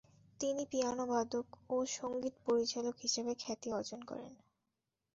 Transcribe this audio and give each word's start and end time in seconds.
তিনি 0.39 0.63
পিয়ানোবাদক 0.71 1.45
ও 1.69 1.85
সঙ্গীত 1.97 2.35
পরিচালক 2.47 2.95
হিসাবে 2.99 3.31
খ্যাতি 3.41 3.67
অর্জন 3.71 4.01
করেন। 4.05 4.33